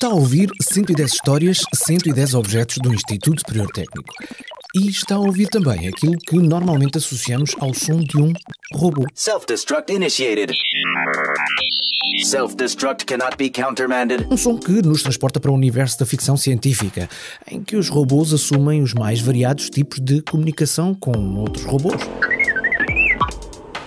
Está 0.00 0.06
a 0.06 0.14
ouvir 0.14 0.48
110 0.62 1.12
histórias, 1.12 1.60
110 1.74 2.34
objetos 2.34 2.78
do 2.80 2.94
Instituto 2.94 3.40
Superior 3.40 3.66
Técnico. 3.72 4.14
E 4.72 4.88
está 4.88 5.16
a 5.16 5.18
ouvir 5.18 5.48
também 5.48 5.88
aquilo 5.88 6.16
que 6.18 6.36
normalmente 6.36 6.98
associamos 6.98 7.50
ao 7.58 7.74
som 7.74 7.98
de 7.98 8.16
um 8.16 8.32
robô. 8.74 9.04
Self-destruct 9.12 9.92
initiated. 9.92 10.52
Self-destruct 12.24 13.06
cannot 13.06 13.36
be 13.36 13.50
countermanded. 13.50 14.24
Um 14.30 14.36
som 14.36 14.56
que 14.56 14.80
nos 14.82 15.02
transporta 15.02 15.40
para 15.40 15.50
o 15.50 15.54
universo 15.54 15.98
da 15.98 16.06
ficção 16.06 16.36
científica, 16.36 17.10
em 17.50 17.60
que 17.64 17.74
os 17.74 17.88
robôs 17.88 18.32
assumem 18.32 18.80
os 18.80 18.94
mais 18.94 19.20
variados 19.20 19.68
tipos 19.68 19.98
de 19.98 20.22
comunicação 20.22 20.94
com 20.94 21.10
outros 21.40 21.64
robôs. 21.64 22.00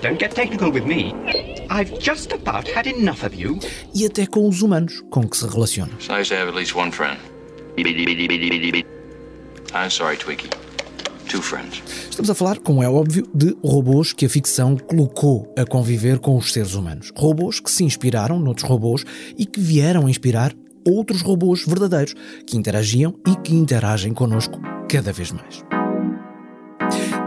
Don't 0.02 0.20
get 0.20 0.34
technical 0.34 0.74
with 0.74 0.84
me. 0.86 1.51
I've 1.74 1.98
just 2.02 2.34
about 2.34 2.70
had 2.70 2.86
enough 2.86 3.24
of 3.24 3.34
you. 3.34 3.58
E 3.96 4.06
até 4.06 4.26
com 4.26 4.46
os 4.46 4.62
humanos 4.62 5.02
com 5.10 5.26
que 5.26 5.38
se 5.38 5.48
relacionam. 5.48 5.94
It's 5.94 6.10
nice 6.10 6.28
to 6.28 6.36
have 6.36 6.50
at 6.50 6.56
least 6.56 6.76
one 6.76 6.92
friend. 6.92 7.18
I'm 9.74 9.90
sorry, 9.90 10.18
Twiggy. 10.18 10.50
Two 11.30 11.42
friends. 11.42 11.82
Estamos 12.10 12.30
a 12.30 12.36
falar, 12.36 12.60
como 12.60 12.84
é 12.84 12.90
óbvio, 12.90 13.26
de 13.34 13.56
robôs 13.64 14.12
que 14.12 14.26
a 14.26 14.30
ficção 14.30 14.76
colocou 14.76 15.50
a 15.58 15.64
conviver 15.64 16.20
com 16.20 16.36
os 16.36 16.52
seres 16.52 16.74
humanos. 16.74 17.10
Robôs 17.16 17.62
que 17.62 17.72
se 17.72 17.86
inspiraram 17.86 18.38
noutros 18.38 18.70
robôs 18.70 19.06
e 19.38 19.46
que 19.46 19.62
vieram 19.62 20.08
a 20.08 20.10
inspirar 20.10 20.54
outros 20.86 21.22
robôs 21.22 21.66
verdadeiros 21.66 22.14
que 22.46 22.58
interagiam 22.58 23.16
e 23.26 23.34
que 23.38 23.56
interagem 23.56 24.14
connosco 24.14 24.60
cada 24.90 25.14
vez 25.14 25.32
mais. 25.32 25.64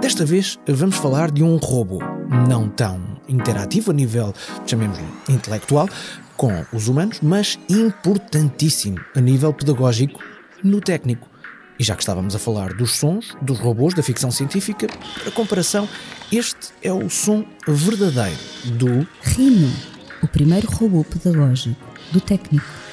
Desta 0.02 0.26
vez 0.26 0.58
vamos 0.68 0.96
falar 0.96 1.30
de 1.30 1.42
um 1.42 1.56
robô 1.56 2.00
não 2.48 2.68
tão 2.68 3.00
interativo 3.28 3.90
a 3.90 3.94
nível, 3.94 4.34
chamemos-lhe, 4.66 5.06
intelectual, 5.28 5.88
com 6.36 6.64
os 6.72 6.88
humanos, 6.88 7.20
mas 7.22 7.58
importantíssimo 7.68 8.98
a 9.14 9.20
nível 9.20 9.52
pedagógico 9.52 10.20
no 10.62 10.80
técnico. 10.80 11.28
E 11.78 11.84
já 11.84 11.94
que 11.94 12.02
estávamos 12.02 12.34
a 12.34 12.38
falar 12.38 12.74
dos 12.74 12.92
sons 12.92 13.36
dos 13.42 13.58
robôs 13.58 13.94
da 13.94 14.02
ficção 14.02 14.30
científica, 14.30 14.86
para 15.22 15.32
comparação, 15.32 15.88
este 16.30 16.72
é 16.82 16.92
o 16.92 17.08
som 17.08 17.44
verdadeiro 17.66 18.38
do 18.66 19.06
Rino, 19.22 19.72
o 20.22 20.28
primeiro 20.28 20.68
robô 20.70 21.04
pedagógico 21.04 21.76
do 22.12 22.20
técnico. 22.20 22.83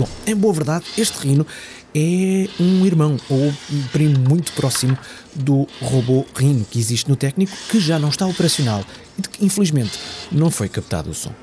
Bom, 0.00 0.08
em 0.26 0.34
boa 0.34 0.54
verdade, 0.54 0.86
este 0.96 1.18
Rino 1.18 1.46
é 1.94 2.48
um 2.58 2.86
irmão 2.86 3.18
ou 3.28 3.52
um 3.70 3.82
primo 3.92 4.18
muito 4.18 4.50
próximo 4.52 4.96
do 5.34 5.68
robô 5.78 6.24
Rino 6.34 6.64
que 6.64 6.78
existe 6.78 7.06
no 7.06 7.16
técnico, 7.16 7.54
que 7.68 7.78
já 7.78 7.98
não 7.98 8.08
está 8.08 8.26
operacional 8.26 8.82
e 9.18 9.20
de 9.20 9.28
que, 9.28 9.44
infelizmente, 9.44 9.98
não 10.32 10.50
foi 10.50 10.70
captado 10.70 11.10
o 11.10 11.14
som. 11.14 11.34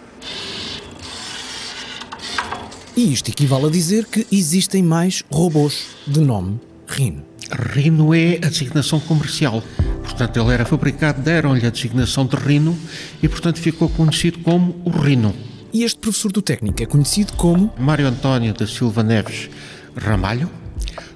E 2.95 3.13
isto 3.13 3.29
equivale 3.29 3.67
a 3.67 3.69
dizer 3.69 4.05
que 4.05 4.25
existem 4.31 4.81
mais 4.81 5.23
robôs 5.29 5.89
de 6.07 6.21
nome 6.21 6.59
Rino. 6.87 7.23
Rino 7.51 8.11
é 8.11 8.37
a 8.37 8.49
designação 8.49 8.99
comercial. 8.99 9.61
Portanto, 10.01 10.39
ele 10.39 10.51
era 10.51 10.65
fabricado, 10.65 11.21
deram-lhe 11.21 11.67
a 11.67 11.69
designação 11.69 12.25
de 12.25 12.35
Rino 12.35 12.75
e, 13.21 13.29
portanto, 13.29 13.59
ficou 13.59 13.87
conhecido 13.87 14.39
como 14.39 14.81
o 14.83 14.89
Rino. 14.89 15.35
E 15.77 15.83
este 15.83 15.99
professor 15.99 16.31
do 16.31 16.41
técnico 16.41 16.81
é 16.81 16.87
conhecido 16.87 17.33
como 17.33 17.71
Mário 17.77 18.07
António 18.07 18.51
da 18.51 18.65
Silva 18.65 19.03
Neves 19.03 19.47
Ramalho. 19.95 20.49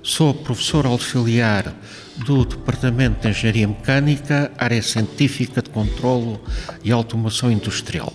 Sou 0.04 0.36
professor 0.36 0.86
auxiliar 0.86 1.76
do 2.28 2.46
Departamento 2.46 3.22
de 3.22 3.30
Engenharia 3.30 3.68
Mecânica, 3.68 4.52
área 4.60 4.80
científica 4.84 5.64
de 5.64 5.72
controlo 5.72 6.40
e 6.84 6.92
automação 6.92 7.52
industrial. 7.52 8.14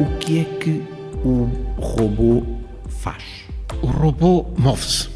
O 0.00 0.18
que 0.18 0.40
é 0.40 0.44
que 0.58 0.82
o 1.24 1.48
robô 1.78 2.44
faz? 2.88 3.22
O 3.80 3.86
robô 3.86 4.44
move-se. 4.58 5.11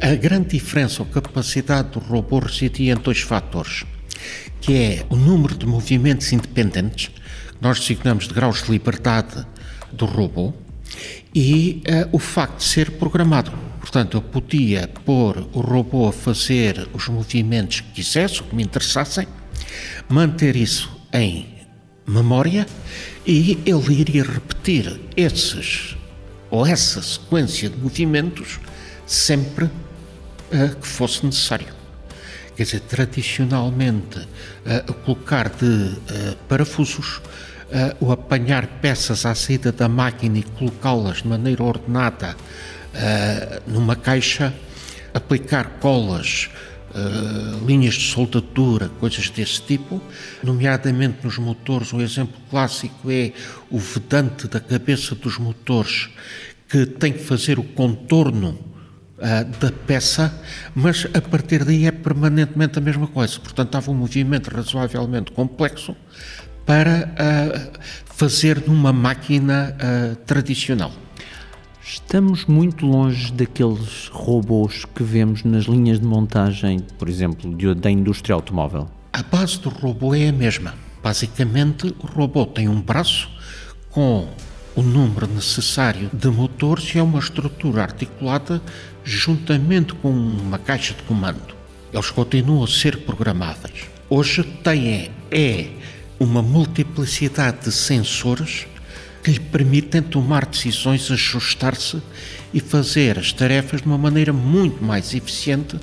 A, 0.00 0.14
grande 0.14 0.48
diferença 0.50 1.02
ou 1.02 1.08
capacidade 1.08 1.90
do 1.90 1.98
robô 1.98 2.38
residia 2.38 2.94
em 2.94 2.96
dois 2.96 3.20
fatores, 3.20 3.84
que 4.60 4.72
é 4.74 5.06
o 5.10 5.16
número 5.16 5.54
de 5.54 5.66
movimentos 5.66 6.32
independentes, 6.32 7.10
nós 7.60 7.80
designamos 7.80 8.26
de 8.26 8.34
graus 8.34 8.62
de 8.62 8.70
liberdade 8.70 9.46
do 9.92 10.06
robô, 10.06 10.54
e 11.34 11.82
uh, 11.88 12.08
o 12.12 12.18
facto 12.18 12.58
de 12.58 12.64
ser 12.64 12.92
programado. 12.92 13.52
Portanto, 13.80 14.16
eu 14.16 14.22
podia 14.22 14.88
pôr 15.04 15.48
o 15.52 15.60
robô 15.60 16.08
a 16.08 16.12
fazer 16.12 16.88
os 16.92 17.08
movimentos 17.08 17.80
que 17.80 17.92
quisesse, 17.92 18.42
que 18.42 18.54
me 18.54 18.62
interessassem, 18.62 19.26
manter 20.08 20.56
isso 20.56 20.90
em 21.12 21.46
memória 22.06 22.66
e 23.26 23.58
ele 23.64 23.94
iria 24.00 24.22
repetir 24.22 25.00
esses 25.16 25.96
ou 26.50 26.66
essa 26.66 27.02
sequência 27.02 27.68
de 27.68 27.76
movimentos 27.76 28.60
sempre 29.06 29.68
que 30.80 30.86
fosse 30.86 31.26
necessário. 31.26 31.68
Quer 32.56 32.62
dizer, 32.62 32.80
tradicionalmente, 32.80 34.18
uh, 34.20 34.92
colocar 35.04 35.48
de 35.48 35.64
uh, 35.64 36.36
parafusos, 36.48 37.20
o 37.98 38.12
apanhar 38.12 38.68
peças 38.80 39.26
à 39.26 39.34
saída 39.34 39.72
da 39.72 39.88
máquina 39.88 40.38
e 40.38 40.44
colocá-las 40.44 41.22
de 41.22 41.28
maneira 41.28 41.64
ordenada 41.64 42.36
numa 43.66 43.96
caixa, 43.96 44.54
aplicar 45.12 45.80
colas, 45.80 46.50
Uh, 46.94 47.66
linhas 47.66 47.94
de 47.94 48.04
soldadura, 48.04 48.88
coisas 49.00 49.28
desse 49.28 49.60
tipo, 49.60 50.00
nomeadamente 50.44 51.24
nos 51.24 51.38
motores. 51.38 51.92
Um 51.92 52.00
exemplo 52.00 52.36
clássico 52.48 53.10
é 53.10 53.32
o 53.68 53.80
vedante 53.80 54.46
da 54.46 54.60
cabeça 54.60 55.16
dos 55.16 55.36
motores, 55.36 56.08
que 56.68 56.86
tem 56.86 57.12
que 57.12 57.24
fazer 57.24 57.58
o 57.58 57.64
contorno 57.64 58.56
uh, 59.24 59.44
da 59.58 59.72
peça, 59.72 60.32
mas 60.74 61.08
a 61.14 61.20
partir 61.20 61.64
daí 61.64 61.86
é 61.86 61.90
permanentemente 61.90 62.78
a 62.78 62.82
mesma 62.82 63.06
coisa. 63.06 63.40
Portanto, 63.40 63.74
há 63.74 63.90
um 63.90 63.94
movimento 63.94 64.54
razoavelmente 64.54 65.32
complexo 65.32 65.96
para 66.66 67.10
uh, 67.14 67.80
fazer 68.04 68.62
numa 68.66 68.92
máquina 68.92 69.76
tradicional. 70.24 70.92
Estamos 71.82 72.46
muito 72.46 72.86
longe 72.86 73.30
daqueles 73.32 74.08
robôs 74.08 74.86
que 74.86 75.02
vemos 75.02 75.44
nas 75.44 75.64
linhas 75.64 76.00
de 76.00 76.06
montagem, 76.06 76.80
por 76.98 77.08
exemplo, 77.10 77.54
de, 77.54 77.74
da 77.74 77.90
indústria 77.90 78.34
automóvel. 78.34 78.88
A 79.12 79.22
base 79.22 79.58
do 79.58 79.68
robô 79.68 80.14
é 80.14 80.28
a 80.28 80.32
mesma. 80.32 80.74
Basicamente, 81.02 81.94
o 82.02 82.06
robô 82.06 82.46
tem 82.46 82.68
um 82.68 82.80
braço 82.80 83.28
com 83.90 84.26
o 84.74 84.82
número 84.82 85.26
necessário 85.26 86.10
de 86.12 86.28
motores 86.28 86.94
e 86.94 86.98
é 86.98 87.02
uma 87.02 87.18
estrutura 87.18 87.82
articulada 87.82 88.60
juntamente 89.04 89.94
com 89.94 90.10
uma 90.10 90.58
caixa 90.58 90.94
de 90.94 91.02
comando. 91.04 91.54
Eles 91.92 92.10
continuam 92.10 92.64
a 92.64 92.66
ser 92.66 92.98
programáveis. 92.98 93.86
Hoje 94.10 94.42
têm 94.42 95.10
é 95.30 95.68
uma 96.18 96.42
multiplicidade 96.42 97.64
de 97.64 97.72
sensores 97.72 98.66
que 99.22 99.30
lhe 99.30 99.40
permitem 99.40 100.02
tomar 100.02 100.44
decisões, 100.44 101.10
ajustar-se 101.10 102.02
e 102.52 102.60
fazer 102.60 103.18
as 103.18 103.32
tarefas 103.32 103.80
de 103.80 103.86
uma 103.86 103.96
maneira 103.96 104.32
muito 104.32 104.84
mais 104.84 105.14
eficiente 105.14 105.78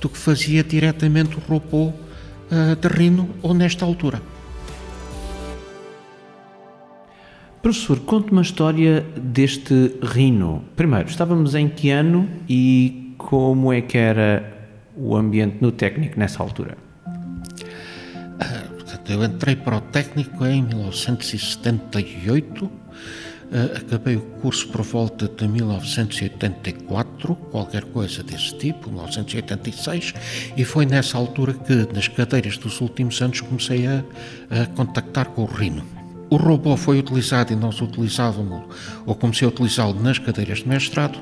do 0.00 0.08
que 0.08 0.16
fazia 0.16 0.64
diretamente 0.64 1.36
o 1.36 1.40
robô 1.40 1.88
uh, 1.88 2.76
de 2.80 2.88
ou 3.42 3.52
nesta 3.52 3.84
altura. 3.84 4.22
Professor, 7.62 7.98
conte 8.00 8.32
uma 8.32 8.42
história 8.42 9.04
deste 9.16 9.96
Rino. 10.02 10.64
Primeiro, 10.76 11.08
estávamos 11.08 11.54
em 11.54 11.68
que 11.68 11.90
ano 11.90 12.28
e 12.48 13.14
como 13.18 13.72
é 13.72 13.80
que 13.80 13.98
era 13.98 14.52
o 14.96 15.16
ambiente 15.16 15.56
no 15.60 15.72
técnico 15.72 16.18
nessa 16.18 16.42
altura? 16.42 16.76
Portanto, 19.06 19.10
eu 19.10 19.24
entrei 19.24 19.56
para 19.56 19.76
o 19.76 19.80
técnico 19.80 20.46
em 20.46 20.62
1978 20.62 22.86
Uh, 23.46 23.76
acabei 23.76 24.16
o 24.16 24.22
curso 24.42 24.66
por 24.68 24.82
volta 24.82 25.28
de 25.28 25.46
1984, 25.46 27.36
qualquer 27.52 27.84
coisa 27.84 28.20
desse 28.20 28.58
tipo, 28.58 28.90
1986, 28.90 30.14
e 30.56 30.64
foi 30.64 30.84
nessa 30.84 31.16
altura 31.16 31.54
que, 31.54 31.86
nas 31.94 32.08
cadeiras 32.08 32.58
dos 32.58 32.80
últimos 32.80 33.22
anos, 33.22 33.40
comecei 33.40 33.86
a, 33.86 34.02
a 34.50 34.66
contactar 34.74 35.26
com 35.26 35.42
o 35.42 35.46
Rino. 35.46 35.86
O 36.28 36.36
robô 36.36 36.76
foi 36.76 36.98
utilizado 36.98 37.52
e 37.52 37.56
nós 37.56 37.80
utilizávamos, 37.80 38.64
ou 39.04 39.14
comecei 39.14 39.46
a 39.46 39.50
utilizá-lo 39.50 40.00
nas 40.02 40.18
cadeiras 40.18 40.58
de 40.58 40.68
mestrado, 40.68 41.18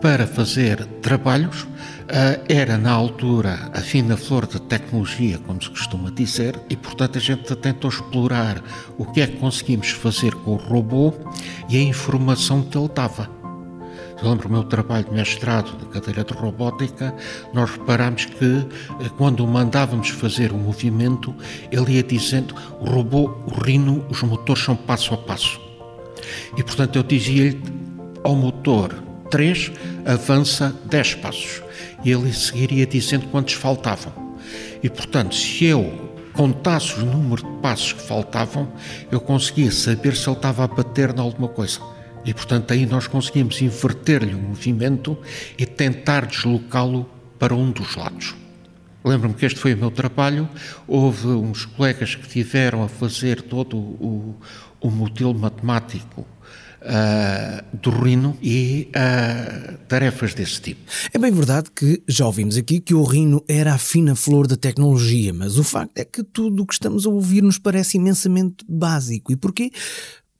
para 0.00 0.26
fazer 0.26 0.84
trabalhos. 1.02 1.62
Uh, 1.62 2.40
era 2.48 2.78
na 2.78 2.92
altura 2.92 3.70
a 3.74 3.80
fina 3.80 4.16
flor 4.16 4.46
da 4.46 4.60
tecnologia, 4.60 5.38
como 5.38 5.60
se 5.60 5.68
costuma 5.70 6.10
dizer, 6.10 6.54
e 6.70 6.76
portanto 6.76 7.18
a 7.18 7.20
gente 7.20 7.54
tentou 7.56 7.90
explorar 7.90 8.62
o 8.96 9.04
que 9.06 9.20
é 9.20 9.26
que 9.26 9.36
conseguimos 9.38 9.90
fazer 9.90 10.32
com 10.32 10.52
o 10.52 10.56
robô 10.56 11.12
e 11.68 11.76
a 11.76 11.82
informação 11.82 12.62
que 12.62 12.78
ele 12.78 12.88
dava. 12.94 13.28
Eu 14.22 14.30
lembro 14.30 14.48
o 14.48 14.52
meu 14.52 14.64
trabalho 14.64 15.04
de 15.04 15.12
mestrado 15.12 15.76
de 15.76 15.86
cadeira 15.86 16.24
de 16.24 16.32
robótica, 16.32 17.14
nós 17.52 17.70
reparámos 17.70 18.24
que 18.24 18.44
eh, 18.44 19.10
quando 19.18 19.46
mandávamos 19.46 20.08
fazer 20.08 20.52
o 20.52 20.56
movimento, 20.56 21.34
ele 21.70 21.92
ia 21.92 22.02
dizendo 22.02 22.54
o 22.80 22.86
robô, 22.86 23.36
o 23.46 23.62
rino, 23.62 24.04
os 24.08 24.22
motores 24.22 24.64
são 24.64 24.74
passo 24.74 25.12
a 25.12 25.18
passo. 25.18 25.60
E 26.56 26.62
portanto 26.62 26.96
eu 26.96 27.02
dizia-lhe 27.02 27.62
ao 28.24 28.34
motor 28.34 28.94
3, 29.30 29.72
avança 30.04 30.74
10 30.86 31.14
passos. 31.16 31.62
E 32.04 32.10
ele 32.10 32.32
seguiria 32.32 32.86
dizendo 32.86 33.26
quantos 33.28 33.54
faltavam. 33.54 34.12
E 34.82 34.88
portanto, 34.88 35.34
se 35.34 35.64
eu 35.64 36.06
contasse 36.32 36.98
o 37.00 37.04
número 37.04 37.42
de 37.42 37.60
passos 37.60 37.92
que 37.94 38.02
faltavam, 38.02 38.68
eu 39.10 39.20
conseguia 39.20 39.70
saber 39.70 40.14
se 40.16 40.28
ele 40.28 40.36
estava 40.36 40.64
a 40.64 40.68
bater 40.68 41.14
em 41.16 41.20
alguma 41.20 41.48
coisa. 41.48 41.80
E 42.26 42.34
portanto 42.34 42.72
aí 42.72 42.84
nós 42.84 43.06
conseguimos 43.06 43.62
inverter-lhe 43.62 44.34
o 44.34 44.38
movimento 44.38 45.16
e 45.56 45.64
tentar 45.64 46.26
deslocá-lo 46.26 47.08
para 47.38 47.54
um 47.54 47.70
dos 47.70 47.94
lados. 47.94 48.34
Lembro-me 49.04 49.34
que 49.34 49.46
este 49.46 49.60
foi 49.60 49.72
o 49.74 49.76
meu 49.76 49.92
trabalho. 49.92 50.48
Houve 50.88 51.28
uns 51.28 51.64
colegas 51.64 52.16
que 52.16 52.28
tiveram 52.28 52.82
a 52.82 52.88
fazer 52.88 53.40
todo 53.42 53.76
o, 53.76 54.34
o 54.80 54.90
modelo 54.90 55.32
matemático 55.32 56.26
uh, 56.82 57.76
do 57.76 57.90
Rino 57.90 58.36
e 58.42 58.90
uh, 58.90 59.78
tarefas 59.86 60.34
desse 60.34 60.60
tipo. 60.60 60.80
É 61.12 61.18
bem 61.18 61.30
verdade 61.30 61.70
que 61.70 62.02
já 62.08 62.26
ouvimos 62.26 62.56
aqui 62.56 62.80
que 62.80 62.94
o 62.94 63.04
Rino 63.04 63.44
era 63.46 63.74
a 63.74 63.78
fina 63.78 64.16
flor 64.16 64.48
da 64.48 64.56
tecnologia, 64.56 65.32
mas 65.32 65.56
o 65.56 65.62
facto 65.62 65.96
é 65.98 66.04
que 66.04 66.24
tudo 66.24 66.64
o 66.64 66.66
que 66.66 66.74
estamos 66.74 67.06
a 67.06 67.10
ouvir 67.10 67.42
nos 67.42 67.58
parece 67.58 67.98
imensamente 67.98 68.64
básico. 68.68 69.30
E 69.30 69.36
porquê? 69.36 69.70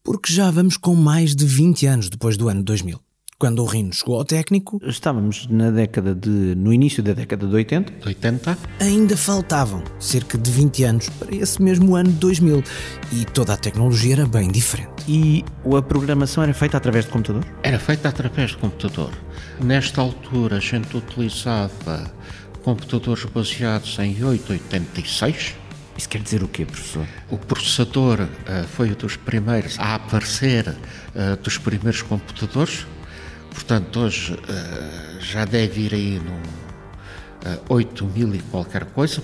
Porque 0.07 0.33
já 0.33 0.51
vamos 0.51 0.77
com 0.77 0.95
mais 0.95 1.35
de 1.35 1.45
20 1.45 1.85
anos 1.87 2.09
depois 2.09 2.37
do 2.37 2.49
ano 2.49 2.63
2000. 2.63 2.99
Quando 3.39 3.63
o 3.63 3.67
Rino 3.67 3.93
chegou 3.93 4.17
ao 4.17 4.25
técnico, 4.25 4.81
Estávamos 4.83 5.47
na 5.51 5.71
década 5.71 6.15
de. 6.15 6.55
no 6.57 6.73
início 6.73 7.03
da 7.03 7.13
década 7.13 7.47
de 7.47 7.55
80. 7.55 7.93
De 8.01 8.07
80, 8.09 8.57
ainda 8.81 9.15
faltavam 9.15 9.83
cerca 9.99 10.39
de 10.39 10.51
20 10.51 10.85
anos 10.85 11.09
para 11.11 11.35
esse 11.35 11.61
mesmo 11.61 11.95
ano 11.97 12.11
de 12.11 12.17
2000 12.19 12.63
e 13.13 13.25
toda 13.27 13.53
a 13.53 13.57
tecnologia 13.59 14.15
era 14.15 14.27
bem 14.27 14.51
diferente. 14.51 14.91
E 15.07 15.45
a 15.77 15.83
programação 15.83 16.45
era 16.45 16.55
feita 16.55 16.79
através 16.79 17.05
de 17.05 17.11
computador? 17.11 17.45
era 17.63 17.79
feita 17.79 18.09
através 18.09 18.53
de 18.53 18.57
computador. 18.57 19.11
Nesta 19.61 20.01
altura 20.01 20.57
a 20.57 20.61
gente 20.61 20.97
utilizava 20.97 22.11
computadores 22.63 23.25
baseados 23.27 23.99
em 23.99 24.25
886. 24.25 25.55
Isso 25.97 26.09
quer 26.09 26.21
dizer 26.21 26.43
o 26.43 26.49
quê, 26.49 26.65
professor? 26.65 27.07
O 27.31 27.39
processador 27.39 28.29
eh, 28.47 28.65
foi 28.75 28.91
um 28.91 28.95
dos 28.95 29.17
primeiros 29.17 29.79
a 29.79 29.95
aparecer 29.95 30.75
eh, 31.15 31.37
dos 31.37 31.57
primeiros 31.57 32.03
computadores. 32.03 32.87
Portanto, 33.51 34.01
hoje 34.01 34.39
eh, 34.49 35.19
já 35.21 35.47
deve 35.47 35.81
ir 35.81 35.95
aí 35.95 36.23
eh, 37.47 37.59
8 37.71 38.05
mil 38.05 38.35
e 38.35 38.41
qualquer 38.41 38.85
coisa. 38.87 39.23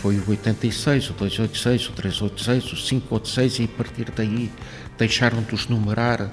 Foi 0.00 0.16
o 0.16 0.30
86, 0.30 1.10
o 1.10 1.12
286, 1.12 1.88
o 1.88 1.92
386, 1.92 2.64
o 2.64 2.76
586 2.76 3.58
e 3.58 3.64
a 3.64 3.68
partir 3.76 4.10
daí 4.16 4.50
deixaram 4.96 5.42
de 5.42 5.54
os 5.54 5.66
numerar 5.66 6.30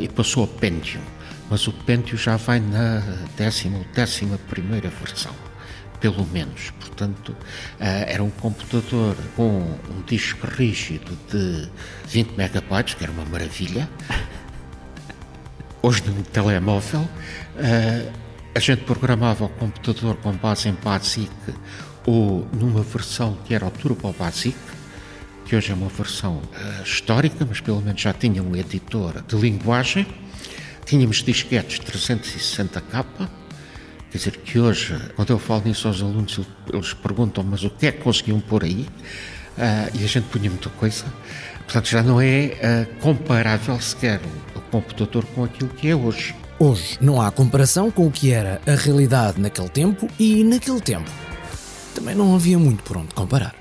e 0.00 0.08
passou 0.08 0.44
a 0.44 0.46
Pentium. 0.46 1.02
Mas 1.50 1.66
o 1.66 1.72
Pentium 1.72 2.16
já 2.16 2.36
vai 2.36 2.60
na 2.60 3.02
décima 3.36 3.78
ou 3.78 3.84
décima 3.92 4.38
primeira 4.48 4.88
versão 4.88 5.51
pelo 6.02 6.26
menos. 6.26 6.72
Portanto, 6.80 7.34
eh, 7.78 8.12
era 8.12 8.24
um 8.24 8.30
computador 8.30 9.16
com 9.36 9.60
um 9.88 10.02
disco 10.04 10.48
rígido 10.48 11.16
de 11.30 11.68
20 12.08 12.36
megabytes, 12.36 12.94
que 12.94 13.04
era 13.04 13.12
uma 13.12 13.24
maravilha. 13.24 13.88
Hoje, 15.80 16.02
num 16.04 16.22
telemóvel, 16.24 17.08
eh, 17.56 18.10
a 18.52 18.58
gente 18.58 18.82
programava 18.82 19.44
o 19.44 19.48
computador 19.48 20.16
com 20.16 20.32
base 20.32 20.68
em 20.68 20.74
BASIC 20.74 21.30
ou 22.04 22.48
numa 22.52 22.82
versão 22.82 23.38
que 23.44 23.54
era 23.54 23.64
o 23.64 23.70
Turbo 23.70 24.12
BASIC, 24.18 24.56
que 25.44 25.54
hoje 25.54 25.70
é 25.70 25.74
uma 25.74 25.88
versão 25.88 26.42
eh, 26.52 26.82
histórica, 26.82 27.46
mas 27.48 27.60
pelo 27.60 27.80
menos 27.80 28.00
já 28.00 28.12
tinha 28.12 28.42
um 28.42 28.56
editor 28.56 29.22
de 29.22 29.36
linguagem. 29.36 30.04
Tínhamos 30.84 31.22
disquetes 31.22 31.78
360K, 31.78 33.28
Quer 34.12 34.18
dizer 34.18 34.36
que 34.36 34.58
hoje, 34.58 34.94
quando 35.16 35.30
eu 35.30 35.38
falo 35.38 35.62
nisso 35.64 35.88
aos 35.88 36.02
alunos, 36.02 36.38
eles 36.70 36.92
perguntam, 36.92 37.42
mas 37.42 37.64
o 37.64 37.70
que 37.70 37.86
é 37.86 37.92
que 37.92 38.02
conseguiam 38.02 38.38
pôr 38.40 38.62
aí? 38.62 38.86
Ah, 39.56 39.88
e 39.98 40.04
a 40.04 40.06
gente 40.06 40.24
punha 40.24 40.50
muita 40.50 40.68
coisa. 40.68 41.06
Portanto, 41.64 41.88
já 41.88 42.02
não 42.02 42.20
é 42.20 42.52
ah, 42.62 42.86
comparável 43.00 43.80
sequer 43.80 44.20
o, 44.54 44.60
computador 44.70 45.24
com 45.34 45.44
aquilo 45.44 45.70
que 45.70 45.88
é 45.88 45.96
hoje. 45.96 46.34
Hoje 46.58 46.98
não 47.00 47.22
há 47.22 47.30
comparação 47.30 47.90
com 47.90 48.06
o 48.06 48.10
que 48.10 48.30
era 48.32 48.60
a 48.66 48.74
realidade 48.74 49.40
naquele 49.40 49.70
tempo 49.70 50.06
e 50.18 50.44
naquele 50.44 50.80
tempo. 50.82 51.10
Também 51.94 52.14
não 52.14 52.34
havia 52.34 52.58
muito 52.58 52.82
por 52.82 52.98
onde 52.98 53.14
comparar. 53.14 53.54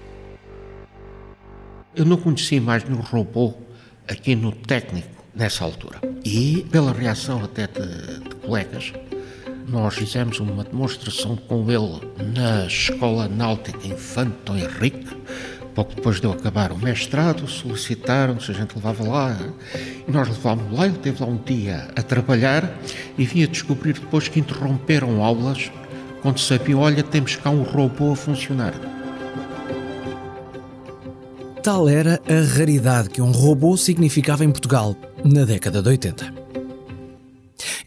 Eu 1.96 2.04
não 2.04 2.18
conhecia 2.18 2.60
mais 2.60 2.84
no 2.84 2.98
robô 2.98 3.54
aqui 4.06 4.36
no 4.36 4.52
técnico 4.52 5.24
nessa 5.34 5.64
altura. 5.64 6.00
E 6.26 6.66
pela 6.72 6.92
reação 6.92 7.42
até 7.42 7.68
de, 7.68 8.20
de 8.20 8.36
colegas, 8.36 8.94
nós 9.68 9.96
fizemos 9.96 10.40
uma 10.40 10.64
demonstração 10.64 11.36
com 11.36 11.70
ele 11.72 12.00
na 12.34 12.66
Escola 12.66 13.28
Náutica 13.28 13.88
Infante 13.88 14.36
Dom 14.46 14.58
Henrique. 14.58 15.08
Pouco 15.74 15.96
depois 15.96 16.20
de 16.20 16.26
eu 16.26 16.34
acabar 16.34 16.72
o 16.72 16.78
mestrado, 16.78 17.48
solicitaram 17.48 18.40
se 18.40 18.52
a 18.52 18.54
gente 18.54 18.76
levava 18.76 19.04
lá. 19.08 19.38
E 20.08 20.12
nós 20.12 20.28
levámos 20.28 20.78
lá, 20.78 20.86
ele 20.86 20.96
esteve 20.96 21.24
lá 21.24 21.30
um 21.30 21.38
dia 21.38 21.88
a 21.96 22.02
trabalhar 22.02 22.70
e 23.18 23.26
vinha 23.26 23.48
descobrir 23.48 23.94
depois 23.94 24.28
que 24.28 24.40
interromperam 24.40 25.24
aulas 25.24 25.72
quando 26.22 26.40
sabiam, 26.40 26.80
olha, 26.82 27.04
temos 27.04 27.36
cá 27.36 27.50
um 27.50 27.64
robô 27.64 28.12
a 28.12 28.16
funcionar. 28.16 28.74
Tal 31.64 31.88
era 31.88 32.20
a 32.28 32.58
raridade 32.58 33.10
que 33.10 33.22
um 33.22 33.32
robô 33.32 33.78
significava 33.78 34.44
em 34.44 34.52
Portugal 34.52 34.96
na 35.24 35.46
década 35.46 35.82
de 35.82 35.90
80. 35.90 36.41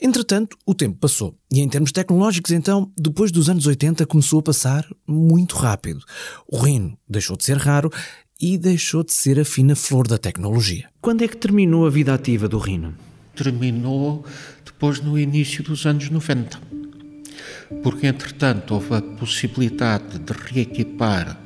Entretanto, 0.04 0.56
o 0.66 0.74
tempo 0.74 0.98
passou 0.98 1.34
e, 1.50 1.60
em 1.60 1.68
termos 1.68 1.90
tecnológicos, 1.90 2.50
então, 2.50 2.92
depois 2.98 3.32
dos 3.32 3.48
anos 3.48 3.66
80, 3.66 4.04
começou 4.06 4.40
a 4.40 4.42
passar 4.42 4.86
muito 5.06 5.56
rápido. 5.56 6.04
O 6.46 6.58
Rino 6.58 6.98
deixou 7.08 7.36
de 7.36 7.44
ser 7.44 7.56
raro 7.56 7.90
e 8.38 8.58
deixou 8.58 9.02
de 9.02 9.14
ser 9.14 9.40
a 9.40 9.44
fina 9.44 9.74
flor 9.74 10.06
da 10.06 10.18
tecnologia. 10.18 10.90
Quando 11.00 11.24
é 11.24 11.28
que 11.28 11.36
terminou 11.36 11.86
a 11.86 11.90
vida 11.90 12.12
ativa 12.12 12.46
do 12.46 12.58
Rino? 12.58 12.94
terminou 13.34 14.24
depois 14.64 15.00
no 15.00 15.18
início 15.18 15.62
dos 15.62 15.86
anos 15.86 16.08
90. 16.08 16.58
Porque, 17.82 18.06
entretanto, 18.06 18.74
houve 18.74 18.94
a 18.94 19.02
possibilidade 19.02 20.18
de 20.18 20.32
reequipar 20.32 21.38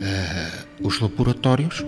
eh, 0.00 0.50
os 0.82 1.00
laboratórios 1.00 1.84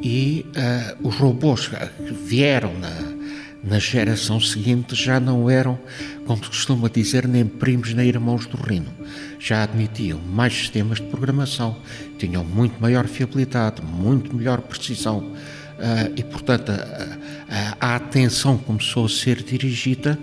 e 0.00 0.46
eh, 0.54 0.96
os 1.02 1.16
robôs 1.16 1.68
que 1.68 2.12
vieram 2.12 2.78
na, 2.78 3.21
na 3.62 3.78
geração 3.78 4.40
seguinte 4.40 4.94
já 4.94 5.20
não 5.20 5.48
eram, 5.48 5.78
como 6.26 6.42
se 6.42 6.50
costuma 6.50 6.88
dizer, 6.88 7.28
nem 7.28 7.44
primos 7.46 7.94
nem 7.94 8.08
irmãos 8.08 8.46
do 8.46 8.56
Rino. 8.56 8.92
Já 9.38 9.62
admitiam 9.62 10.18
mais 10.18 10.52
sistemas 10.52 10.98
de 11.00 11.06
programação, 11.06 11.76
tinham 12.18 12.44
muito 12.44 12.80
maior 12.80 13.06
fiabilidade, 13.06 13.80
muito 13.82 14.34
melhor 14.34 14.60
precisão. 14.62 15.32
Ah, 15.78 16.10
e, 16.16 16.22
portanto, 16.24 16.70
a, 16.70 17.76
a- 17.80 17.92
a 17.92 17.96
atenção 17.96 18.56
começou 18.58 19.06
a 19.06 19.08
ser 19.08 19.42
dirigida 19.42 20.18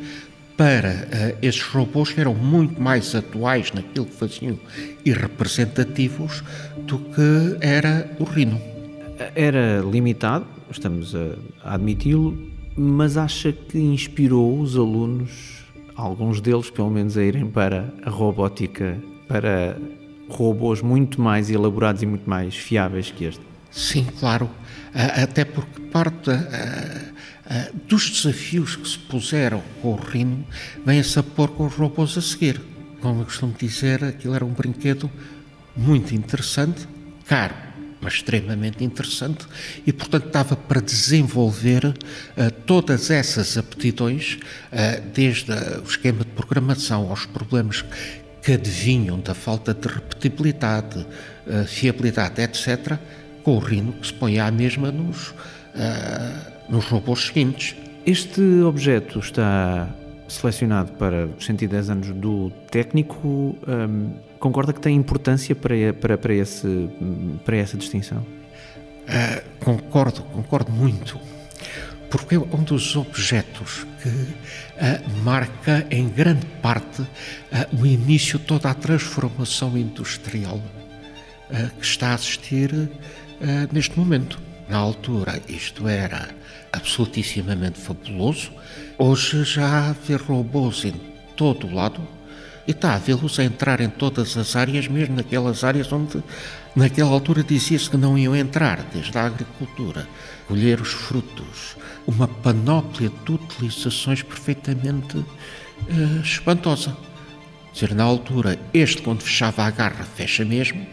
para 0.58 0.90
ah, 1.12 1.36
esses 1.42 1.62
robôs 1.64 2.12
que 2.12 2.20
eram 2.20 2.36
muito 2.36 2.82
mais 2.82 3.16
atuais 3.16 3.72
naquilo 3.74 4.06
que 4.06 4.16
faziam 4.16 4.60
e 5.06 5.12
representativos 5.14 6.44
do 6.86 7.00
que 7.00 7.58
era 7.62 8.10
o 8.20 8.24
Rino. 8.26 8.62
Era 9.36 9.80
limitado, 9.82 10.46
estamos 10.72 11.14
a 11.64 11.74
admiti-lo, 11.76 12.38
mas 12.80 13.18
acha 13.18 13.52
que 13.52 13.78
inspirou 13.78 14.58
os 14.58 14.78
alunos, 14.78 15.66
alguns 15.96 16.40
deles 16.40 16.70
pelo 16.70 16.90
menos, 16.90 17.18
a 17.18 17.24
irem 17.24 17.46
para 17.46 17.94
a 18.06 18.10
robótica, 18.10 18.98
para 19.28 19.78
robôs 20.30 20.82
muito 20.82 21.22
mais 21.22 21.50
elaborados 21.50 22.02
e 22.02 22.06
muito 22.06 22.30
mais 22.30 22.56
fiáveis 22.56 23.12
que 23.12 23.26
este? 23.26 23.42
Sim, 23.70 24.08
claro. 24.18 24.50
Ah, 24.94 25.24
Até 25.24 25.44
porque 25.44 25.82
parte 25.92 26.32
ah, 26.32 27.12
ah, 27.46 27.70
dos 27.86 28.10
desafios 28.10 28.78
que 28.78 28.88
se 28.88 28.98
puseram 28.98 29.62
com 29.82 29.94
o 29.94 29.96
Rino 29.96 30.46
vem-se 30.86 31.20
a 31.20 31.24
pôr 31.24 31.50
com 31.50 31.66
os 31.66 31.74
robôs 31.74 32.18
a 32.18 32.22
seguir. 32.22 32.62
Como 33.02 33.22
eu 33.22 33.26
costumo 33.26 33.54
dizer, 33.60 34.06
aquilo 34.06 34.36
era 34.36 34.46
um 34.46 34.54
brinquedo 34.54 35.12
muito 35.76 36.16
interessante, 36.16 36.88
caro, 37.26 37.56
mas 38.02 38.16
extremamente 38.16 38.84
interessante, 38.84 39.46
e 39.86 39.92
portanto 39.92 40.28
estava 40.28 40.56
para 40.56 40.82
desenvolver 40.82 41.94
ah, 42.38 42.52
todas 42.66 43.10
essas 43.10 43.58
aptidões, 43.58 44.40
ah, 44.72 45.02
desde 45.14 45.52
o 45.52 45.84
esquema 45.84 46.20
de 46.20 46.32
programação 46.32 47.10
aos 47.10 47.26
problemas 47.26 47.84
que 48.42 48.54
adivinham 48.54 49.20
da 49.20 49.34
falta 49.34 49.74
de 49.74 49.88
repetibilidade, 49.88 51.06
ah, 51.48 51.66
fiabilidade, 51.66 52.42
etc., 52.42 52.98
com 53.44 53.56
o 53.56 53.60
Rino 53.60 53.94
que 53.94 54.08
se 54.08 54.14
põe 54.14 54.38
à 54.40 54.52
mesma 54.52 54.92
nos, 54.92 55.34
nos 56.68 56.84
robôs 56.86 57.28
seguintes. 57.28 57.74
Este 58.06 58.42
objeto 58.64 59.20
está 59.20 59.88
selecionado 60.30 60.92
para 60.94 61.26
os 61.26 61.46
110 61.46 61.90
anos 61.90 62.08
do 62.12 62.52
técnico, 62.72 63.58
hum, 63.68 64.14
concorda 64.40 64.72
que 64.72 64.80
tem 64.80 64.96
importância 64.96 65.56
para, 65.56 65.76
para, 66.00 66.18
para, 66.18 66.34
esse, 66.34 66.90
para 67.44 67.58
essa 67.58 67.78
distinção? 67.78 68.20
Uh, 68.20 69.60
concordo, 69.60 70.22
concordo 70.22 70.72
muito. 70.72 71.20
Porque 72.12 72.36
é 72.36 72.40
um 72.40 72.64
dos 72.64 72.96
objetos 72.96 73.86
que 74.02 74.10
uh, 74.10 75.24
marca 75.24 75.86
em 75.90 76.08
grande 76.08 76.46
parte 76.62 77.02
uh, 77.02 77.08
o 77.80 77.86
início 77.86 78.38
de 78.38 78.46
toda 78.46 78.70
a 78.70 78.74
transformação 78.74 79.78
industrial 79.78 80.62
que 81.80 81.84
está 81.84 82.10
a 82.10 82.14
assistir 82.14 82.72
neste 83.72 83.98
momento. 83.98 84.40
Na 84.70 84.78
altura, 84.78 85.42
isto 85.50 85.88
era 85.88 86.30
absolutissimamente 86.72 87.80
fabuloso. 87.80 88.52
Hoje 88.98 89.44
já 89.44 89.90
há 89.90 89.96
robôs 90.28 90.86
em 90.86 90.94
todo 91.36 91.68
o 91.68 91.74
lado 91.74 92.02
e 92.68 92.72
está 92.72 92.94
a 92.94 92.98
vê-los 92.98 93.40
a 93.40 93.44
entrar 93.44 93.82
em 93.82 93.90
todas 93.90 94.38
as 94.38 94.56
áreas, 94.56 94.88
mesmo 94.88 95.16
naquelas 95.16 95.64
áreas 95.64 95.92
onde 95.92 96.22
naquela 96.76 97.10
altura 97.10 97.44
dizia-se 97.44 97.90
que 97.90 97.98
não 97.98 98.18
iam 98.18 98.36
entrar, 98.36 98.84
desde 98.94 99.18
a 99.18 99.26
agricultura, 99.26 100.08
colher 100.48 100.80
os 100.80 100.92
frutos, 100.92 101.76
uma 102.06 102.28
panóplia 102.28 103.12
de 103.26 103.32
utilizações 103.32 104.22
perfeitamente 104.22 105.18
uh, 105.18 106.22
espantosa. 106.22 106.96
Dizer, 107.74 107.96
na 107.96 108.04
altura, 108.04 108.60
este 108.74 109.02
quando 109.02 109.22
fechava 109.22 109.64
a 109.64 109.72
garra 109.72 110.04
fecha 110.04 110.46
mesmo, 110.46 110.86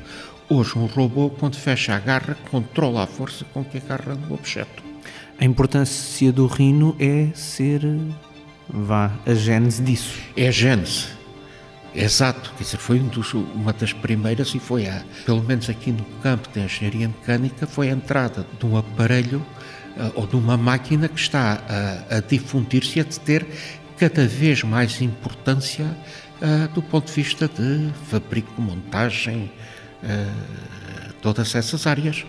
hoje 0.48 0.78
um 0.78 0.86
robô 0.86 1.30
quando 1.30 1.56
fecha 1.56 1.94
a 1.94 1.98
garra 1.98 2.36
controla 2.50 3.02
a 3.02 3.06
força 3.06 3.44
com 3.52 3.64
que 3.64 3.78
agarra 3.78 4.14
no 4.14 4.34
objeto. 4.34 4.85
A 5.38 5.44
importância 5.44 6.32
do 6.32 6.46
rino 6.46 6.96
é 6.98 7.28
ser, 7.34 7.82
vá, 8.68 9.12
a 9.26 9.34
gênese 9.34 9.82
disso. 9.82 10.18
É 10.34 10.48
a 10.48 10.50
gênese. 10.50 11.08
Exato, 11.94 12.52
quer 12.56 12.64
dizer, 12.64 12.76
foi 12.78 13.00
um 13.00 13.10
uma 13.54 13.72
das 13.72 13.92
primeiras 13.92 14.54
e 14.54 14.58
foi, 14.58 14.86
a, 14.86 15.02
pelo 15.24 15.42
menos 15.42 15.68
aqui 15.68 15.90
no 15.90 16.04
campo 16.22 16.48
da 16.54 16.62
engenharia 16.62 17.08
mecânica, 17.08 17.66
foi 17.66 17.88
a 17.88 17.92
entrada 17.92 18.46
de 18.58 18.66
um 18.66 18.76
aparelho 18.76 19.38
uh, 19.96 20.12
ou 20.14 20.26
de 20.26 20.36
uma 20.36 20.56
máquina 20.56 21.08
que 21.08 21.18
está 21.18 21.62
a, 21.68 22.16
a 22.16 22.20
difundir-se 22.20 22.98
e 22.98 23.00
a 23.00 23.04
ter 23.04 23.46
cada 23.98 24.26
vez 24.26 24.62
mais 24.62 25.00
importância 25.00 25.84
uh, 25.84 26.68
do 26.74 26.82
ponto 26.82 27.06
de 27.06 27.12
vista 27.12 27.48
de 27.48 27.90
fabrico, 28.10 28.60
montagem, 28.60 29.50
uh, 30.02 31.12
todas 31.22 31.54
essas 31.54 31.86
áreas. 31.86 32.24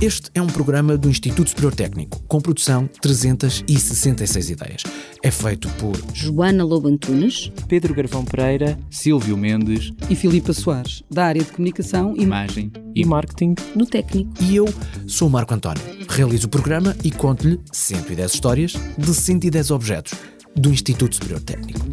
este 0.00 0.30
é 0.34 0.40
um 0.40 0.46
programa 0.46 0.96
do 0.96 1.10
Instituto 1.10 1.50
Superior 1.50 1.74
Técnico, 1.74 2.22
com 2.26 2.40
produção 2.40 2.88
366 3.02 4.48
ideias. 4.48 4.82
É 5.22 5.30
feito 5.30 5.68
por 5.72 5.94
Joana 6.14 6.64
Lobo 6.64 6.88
Antunes, 6.88 7.52
Pedro 7.68 7.94
Garvão 7.94 8.24
Pereira, 8.24 8.78
Silvio 8.90 9.36
Mendes 9.36 9.92
e 10.08 10.16
Filipa 10.16 10.54
Soares, 10.54 11.02
da 11.10 11.26
área 11.26 11.44
de 11.44 11.52
comunicação, 11.52 12.16
imagem 12.16 12.72
e 12.94 13.04
marketing 13.04 13.54
no 13.74 13.84
técnico. 13.84 14.32
E 14.40 14.56
eu 14.56 14.64
sou 15.06 15.28
o 15.28 15.30
Marco 15.30 15.52
António. 15.52 15.82
Realizo 16.08 16.46
o 16.46 16.50
programa 16.50 16.96
e 17.04 17.10
conto-lhe 17.10 17.60
110 17.70 18.32
histórias 18.32 18.72
de 18.96 19.14
110 19.14 19.70
objetos 19.70 20.14
do 20.56 20.70
Instituto 20.70 21.14
Superior 21.14 21.40
Técnico. 21.40 21.86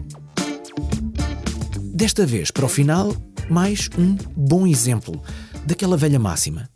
Desta 1.94 2.26
vez, 2.26 2.52
para 2.52 2.66
o 2.66 2.70
final, 2.70 3.14
mais 3.50 3.90
um 3.98 4.16
bom 4.34 4.66
exemplo 4.66 5.22
daquela 5.66 5.98
velha 5.98 6.18
máxima. 6.20 6.70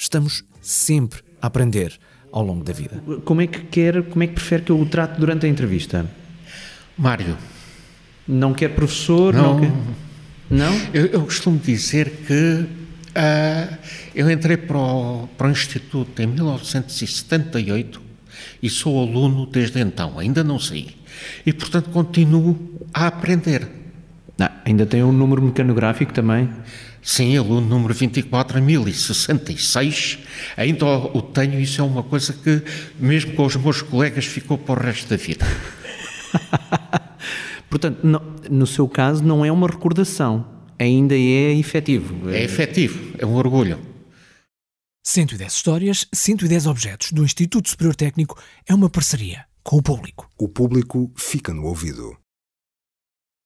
Estamos 0.00 0.44
sempre 0.68 1.20
a 1.40 1.46
aprender 1.46 1.98
ao 2.30 2.44
longo 2.44 2.62
da 2.62 2.72
vida. 2.72 3.02
Como 3.24 3.40
é 3.40 3.46
que 3.46 3.60
quer, 3.60 4.02
como 4.02 4.22
é 4.22 4.26
que 4.26 4.34
prefere 4.34 4.62
que 4.62 4.70
eu 4.70 4.78
o 4.78 4.86
trate 4.86 5.18
durante 5.18 5.46
a 5.46 5.48
entrevista? 5.48 6.08
Mário. 6.96 7.38
Não 8.26 8.52
quer 8.52 8.68
professor? 8.74 9.32
Não. 9.32 9.54
Não? 9.54 9.60
Quer... 9.60 9.72
não? 10.50 10.80
Eu, 10.92 11.06
eu, 11.06 11.22
costumo 11.22 11.58
dizer 11.58 12.10
que 12.26 12.34
uh, 12.34 13.78
eu 14.14 14.30
entrei 14.30 14.58
para 14.58 14.76
o, 14.76 15.26
para 15.38 15.48
o 15.48 15.50
Instituto 15.50 16.20
em 16.20 16.26
1978 16.26 18.02
e 18.62 18.68
sou 18.68 19.00
aluno 19.00 19.46
desde 19.46 19.80
então, 19.80 20.18
ainda 20.18 20.44
não 20.44 20.58
saí. 20.58 20.88
E, 21.46 21.52
portanto, 21.52 21.88
continuo 21.90 22.76
a 22.92 23.06
aprender. 23.06 23.66
Ah, 24.38 24.52
ainda 24.64 24.84
tem 24.84 25.02
um 25.02 25.12
número 25.12 25.42
mecanográfico 25.42 26.12
também? 26.12 26.48
Sim, 27.02 27.36
aluno 27.36 27.66
número 27.66 27.92
24.066. 27.94 30.20
Ainda 30.56 30.86
o 30.86 31.20
tenho, 31.22 31.58
isso 31.60 31.80
é 31.80 31.84
uma 31.84 32.02
coisa 32.02 32.32
que, 32.32 32.60
mesmo 32.98 33.34
com 33.34 33.46
os 33.46 33.54
meus 33.56 33.80
colegas, 33.82 34.26
ficou 34.26 34.58
para 34.58 34.80
o 34.80 34.84
resto 34.84 35.08
da 35.08 35.16
vida. 35.16 35.46
Portanto, 37.70 38.00
no, 38.02 38.20
no 38.50 38.66
seu 38.66 38.88
caso, 38.88 39.22
não 39.22 39.44
é 39.44 39.52
uma 39.52 39.68
recordação, 39.68 40.44
ainda 40.78 41.14
é 41.14 41.54
efetivo. 41.54 42.30
É 42.30 42.42
efetivo, 42.42 43.14
é 43.18 43.26
um 43.26 43.34
orgulho. 43.34 43.78
110 45.04 45.52
histórias, 45.52 46.06
110 46.12 46.66
objetos 46.66 47.12
do 47.12 47.24
Instituto 47.24 47.70
Superior 47.70 47.94
Técnico 47.96 48.38
é 48.66 48.74
uma 48.74 48.90
parceria 48.90 49.46
com 49.62 49.78
o 49.78 49.82
público. 49.82 50.28
O 50.38 50.48
público 50.48 51.10
fica 51.16 51.52
no 51.52 51.64
ouvido. 51.64 52.16